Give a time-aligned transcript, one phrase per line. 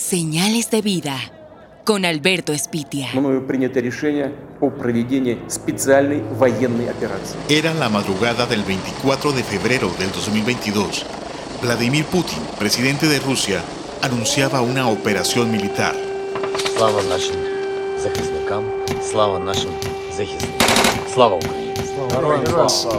[0.00, 1.20] Señales de vida
[1.84, 3.10] con Alberto Espitia.
[7.50, 11.04] Era la madrugada del 24 de febrero del 2022.
[11.60, 13.62] Vladimir Putin, presidente de Rusia,
[14.00, 15.94] anunciaba una operación militar.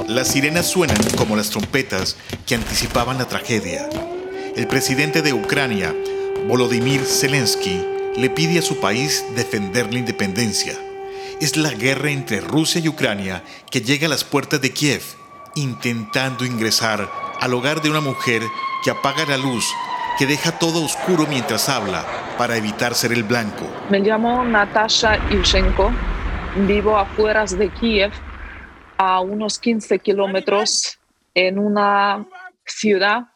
[0.08, 2.16] Las sirenas suenan como las trompetas
[2.46, 3.90] que anticipaban la tragedia.
[4.56, 5.96] El presidente de Ucrania,
[6.48, 7.86] Volodymyr Zelensky,
[8.18, 10.74] le pide a su país defender la independencia.
[11.40, 15.04] Es la guerra entre Rusia y Ucrania que llega a las puertas de Kiev,
[15.56, 17.10] intentando ingresar
[17.40, 18.42] al hogar de una mujer
[18.84, 19.66] que apaga la luz,
[20.18, 22.06] que deja todo oscuro mientras habla
[22.40, 23.66] para evitar ser el blanco.
[23.92, 25.92] Me llamo Natasha Yushenko,
[26.68, 28.12] vivo afuera de Kiev,
[28.98, 31.00] a unos 15 kilómetros,
[31.36, 32.26] en una
[32.66, 33.28] ciudad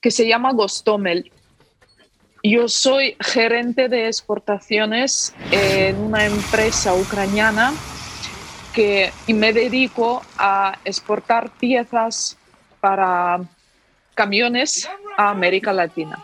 [0.00, 1.32] que se llama Gostomel.
[2.46, 7.72] Yo soy gerente de exportaciones en una empresa ucraniana
[8.74, 12.36] que me dedico a exportar piezas
[12.82, 13.40] para
[14.14, 14.86] camiones
[15.16, 16.22] a América Latina.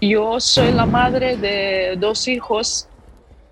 [0.00, 2.86] Yo soy la madre de dos hijos.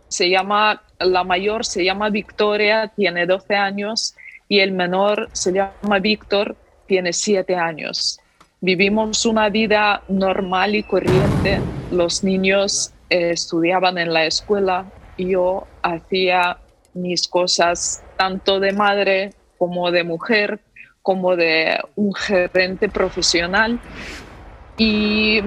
[0.07, 4.15] Se llama, la mayor se llama Victoria, tiene 12 años,
[4.49, 6.55] y el menor se llama Víctor,
[6.87, 8.21] tiene 7 años
[8.67, 11.61] vivimos una vida normal y corriente.
[11.93, 14.87] Los niños eh, estudiaban en la escuela
[15.19, 16.59] yo hacía
[16.93, 20.61] mis cosas tanto de madre como de mujer,
[21.01, 23.79] como de un gerente profesional.
[24.77, 25.43] Y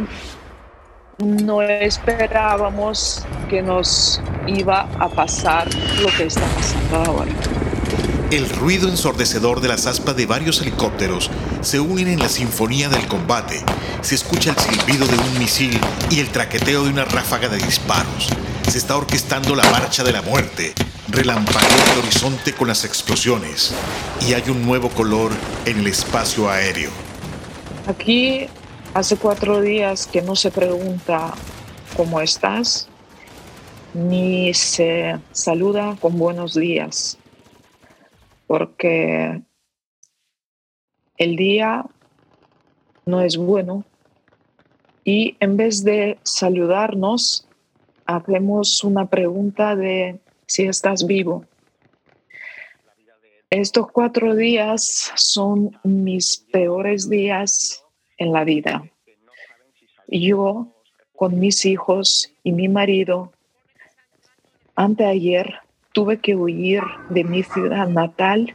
[1.17, 5.67] no esperábamos que nos iba a pasar
[6.01, 7.58] lo que está pasando ahora.
[8.31, 13.07] El ruido ensordecedor de las aspas de varios helicópteros se unen en la sinfonía del
[13.07, 13.63] combate.
[14.01, 18.29] Se escucha el silbido de un misil y el traqueteo de una ráfaga de disparos.
[18.69, 20.75] Se está orquestando la marcha de la muerte.
[21.07, 23.73] Relampaguea el horizonte con las explosiones.
[24.27, 25.31] Y hay un nuevo color
[25.65, 26.91] en el espacio aéreo.
[27.87, 28.45] Aquí
[28.93, 31.33] hace cuatro días que no se pregunta
[31.97, 32.89] cómo estás,
[33.95, 37.18] ni se saluda con buenos días
[38.49, 39.43] porque
[41.17, 41.85] el día
[43.05, 43.85] no es bueno
[45.03, 47.47] y en vez de saludarnos,
[48.07, 51.45] hacemos una pregunta de si estás vivo.
[53.51, 57.85] Estos cuatro días son mis peores días
[58.17, 58.83] en la vida.
[60.07, 60.73] Yo,
[61.15, 63.31] con mis hijos y mi marido,
[64.75, 68.53] anteayer tuve que huir de mi ciudad natal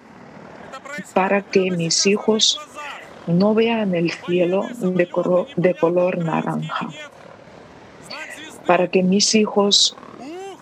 [1.12, 2.60] para que mis hijos
[3.26, 5.08] no vean el cielo de,
[5.56, 6.90] de color naranja,
[8.66, 9.96] para que mis hijos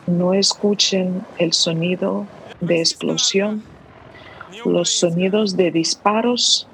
[0.06, 2.26] no escuchen el sonido
[2.60, 3.62] de explosión,
[4.64, 6.68] los sonidos de disparos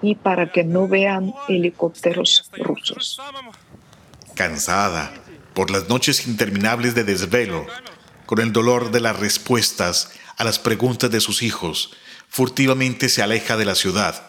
[0.00, 3.20] y para que no vean helicópteros rusos.
[4.34, 5.12] Cansada
[5.54, 7.66] por las noches interminables de desvelo,
[8.28, 11.94] con el dolor de las respuestas a las preguntas de sus hijos,
[12.28, 14.22] furtivamente se aleja de la ciudad,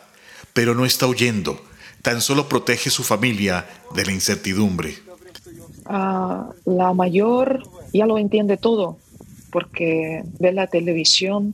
[0.53, 1.61] pero no está huyendo,
[2.01, 4.95] tan solo protege su familia de la incertidumbre.
[5.83, 7.61] Ah, la mayor
[7.91, 8.97] ya lo entiende todo,
[9.51, 11.53] porque ve la televisión,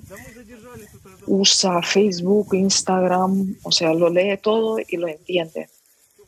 [1.25, 5.67] usa Facebook, Instagram, o sea, lo lee todo y lo entiende.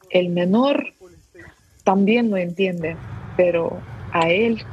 [0.10, 0.96] El menor
[1.84, 2.98] también lo entiende,
[3.36, 3.80] pero
[4.12, 4.66] a él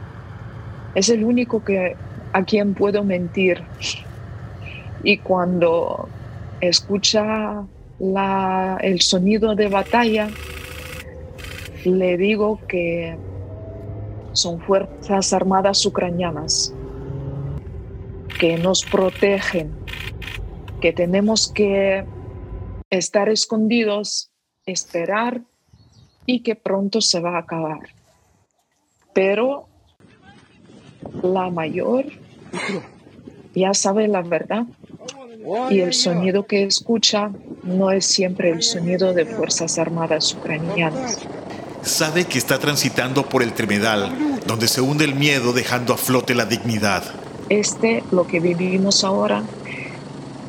[0.95, 1.97] es el único que,
[2.33, 3.63] a quien puedo mentir.
[5.03, 6.09] Y cuando
[6.61, 7.65] escucha
[8.81, 10.29] el sonido de batalla,
[11.85, 13.17] le digo que
[14.33, 16.75] son fuerzas armadas ucranianas
[18.39, 19.73] que nos protegen,
[20.81, 22.05] que tenemos que
[22.91, 24.31] estar escondidos,
[24.67, 25.43] esperar
[26.27, 27.81] y que pronto se va a acabar.
[29.13, 29.69] Pero
[31.23, 32.07] la mayor
[33.55, 34.65] ya sabe la verdad
[35.71, 37.31] y el sonido que escucha
[37.63, 41.19] no es siempre el sonido de Fuerzas Armadas ucranianas.
[41.83, 46.35] Sabe que está transitando por el Tremedal, donde se hunde el miedo dejando a flote
[46.35, 47.05] la dignidad.
[47.51, 49.45] Este, lo que vivimos ahora,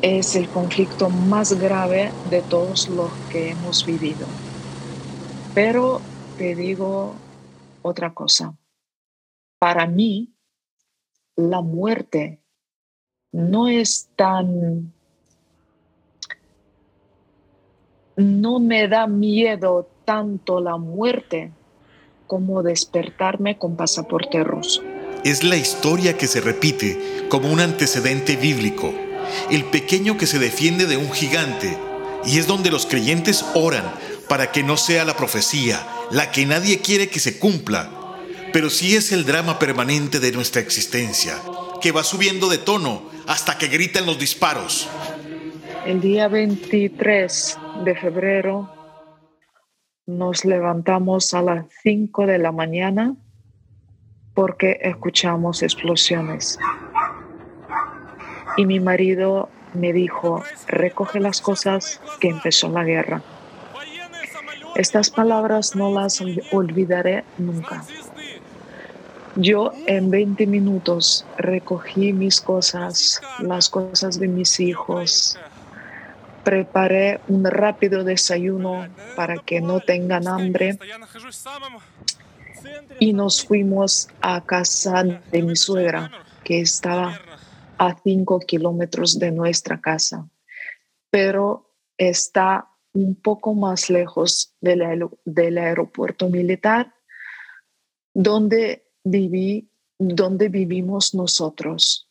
[0.02, 4.26] es el conflicto más grave de todos los que hemos vivido.
[5.54, 6.00] Pero
[6.38, 7.14] te digo
[7.82, 8.54] otra cosa.
[9.58, 10.35] Para mí,
[11.36, 12.40] la muerte
[13.32, 14.92] no es tan...
[18.16, 21.52] No me da miedo tanto la muerte
[22.26, 24.82] como despertarme con pasaporte ruso.
[25.22, 28.94] Es la historia que se repite como un antecedente bíblico,
[29.50, 31.76] el pequeño que se defiende de un gigante,
[32.24, 33.84] y es donde los creyentes oran
[34.28, 37.90] para que no sea la profecía, la que nadie quiere que se cumpla,
[38.52, 41.34] pero sí es el drama permanente de nuestra existencia,
[41.80, 44.88] que va subiendo de tono hasta que gritan los disparos.
[45.84, 48.70] El día 23 de febrero
[50.06, 53.16] nos levantamos a las 5 de la mañana
[54.34, 56.58] porque escuchamos explosiones.
[58.56, 63.22] Y mi marido me dijo, recoge las cosas que empezó la guerra.
[64.76, 66.22] Estas palabras no las
[66.52, 67.82] olvidaré nunca.
[69.36, 75.38] Yo en 20 minutos recogí mis cosas, las cosas de mis hijos,
[76.42, 80.78] preparé un rápido desayuno para que no tengan hambre.
[82.98, 86.10] Y nos fuimos a casa de mi suegra,
[86.42, 87.20] que estaba
[87.76, 90.28] a cinco kilómetros de nuestra casa,
[91.10, 96.94] pero está un poco más lejos del, del aeropuerto militar,
[98.14, 102.10] donde, viví, donde vivimos nosotros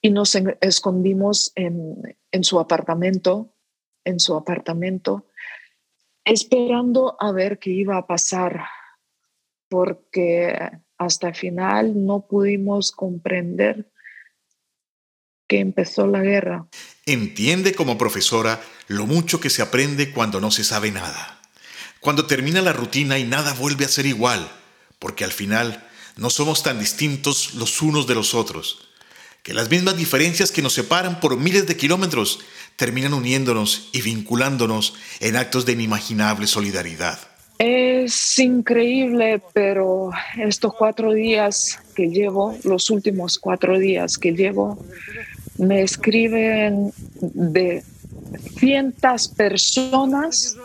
[0.00, 3.54] y nos escondimos en, en su apartamento,
[4.04, 5.26] en su apartamento,
[6.24, 8.64] esperando a ver qué iba a pasar,
[9.68, 10.56] porque
[10.96, 13.90] hasta el final no pudimos comprender
[15.48, 16.66] que empezó la guerra.
[17.04, 21.40] Entiende como profesora lo mucho que se aprende cuando no se sabe nada.
[22.00, 24.48] Cuando termina la rutina y nada vuelve a ser igual,
[25.02, 25.84] porque al final
[26.16, 28.88] no somos tan distintos los unos de los otros
[29.42, 32.38] que las mismas diferencias que nos separan por miles de kilómetros
[32.76, 37.18] terminan uniéndonos y vinculándonos en actos de inimaginable solidaridad.
[37.58, 44.84] Es increíble, pero estos cuatro días que llevo, los últimos cuatro días que llevo,
[45.58, 47.82] me escriben de
[48.58, 50.56] cientos personas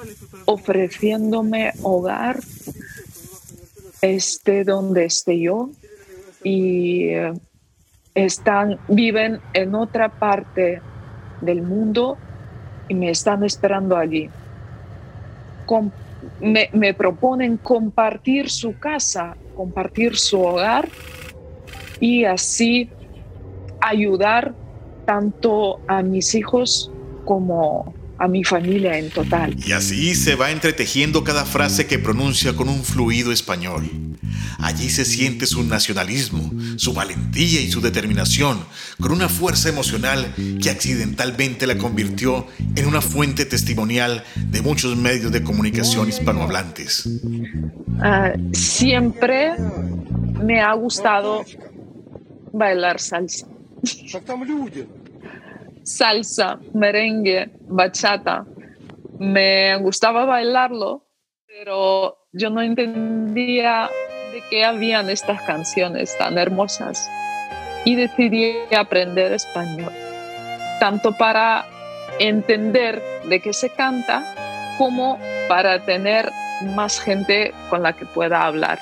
[0.45, 2.39] ofreciéndome hogar,
[4.15, 5.69] esté donde esté yo,
[6.43, 7.33] y eh,
[8.15, 10.81] están, viven en otra parte
[11.41, 12.17] del mundo
[12.87, 14.29] y me están esperando allí.
[16.39, 20.87] me, me proponen compartir su casa, compartir su hogar
[21.99, 22.89] y así
[23.81, 24.53] ayudar
[25.05, 26.91] tanto a mis hijos
[27.25, 29.55] como a mi familia en total.
[29.65, 33.89] Y así se va entretejiendo cada frase que pronuncia con un fluido español.
[34.59, 38.59] Allí se siente su nacionalismo, su valentía y su determinación,
[38.99, 45.31] con una fuerza emocional que accidentalmente la convirtió en una fuente testimonial de muchos medios
[45.31, 47.07] de comunicación hispanohablantes.
[48.01, 49.51] Ah, siempre
[50.43, 51.45] me ha gustado
[52.51, 53.47] bailar salsa.
[55.87, 58.45] Salsa, merengue, bachata.
[59.19, 61.07] Me gustaba bailarlo,
[61.47, 63.89] pero yo no entendía
[64.31, 67.09] de qué habían estas canciones tan hermosas
[67.85, 69.93] y decidí aprender español,
[70.79, 71.65] tanto para
[72.19, 75.17] entender de qué se canta como
[75.47, 76.29] para tener
[76.75, 78.77] más gente con la que pueda hablar.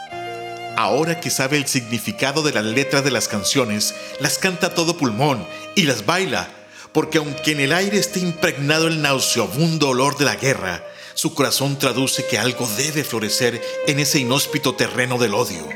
[0.75, 5.45] Ahora que sabe el significado de las letras de las canciones, las canta todo pulmón
[5.75, 6.49] y las baila,
[6.95, 10.81] porque aunque en el aire esté impregnado el nauseabundo olor de la guerra,
[11.13, 15.67] su corazón traduce que algo debe florecer en ese inhóspito terreno del odio.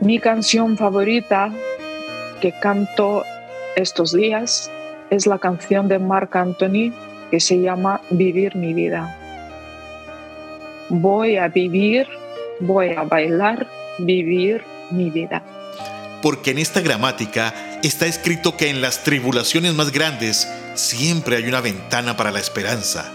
[0.00, 1.52] Mi canción favorita
[2.40, 3.24] que canto
[3.74, 4.70] estos días
[5.10, 6.92] es la canción de Marc Anthony
[7.32, 9.18] que se llama Vivir mi vida.
[10.90, 12.06] Voy a vivir,
[12.60, 13.66] voy a bailar,
[13.98, 15.42] vivir mi vida.
[16.22, 17.52] Porque en esta gramática
[17.82, 23.12] está escrito que en las tribulaciones más grandes siempre hay una ventana para la esperanza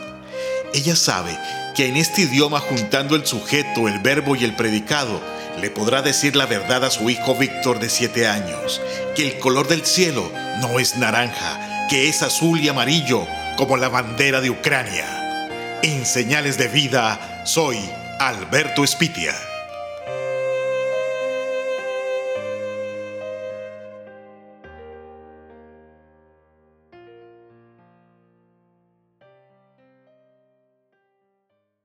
[0.73, 1.37] ella sabe
[1.75, 5.21] que en este idioma juntando el sujeto, el verbo y el predicado,
[5.59, 8.81] le podrá decir la verdad a su hijo Víctor de siete años,
[9.15, 10.31] que el color del cielo
[10.61, 13.25] no es naranja, que es azul y amarillo
[13.57, 15.79] como la bandera de Ucrania.
[15.81, 17.77] En señales de vida, soy
[18.19, 19.33] Alberto Espitia.